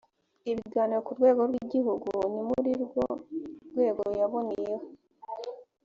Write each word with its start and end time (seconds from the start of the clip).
ibiganiro 0.51 1.01
ku 1.05 1.11
rwego 1.17 1.41
rw 1.49 1.55
igihugu 1.63 2.09
ni 2.33 2.41
muri 2.49 2.69
urwo 2.83 3.05
rwego 3.71 4.01
yaboneyeho 4.19 4.85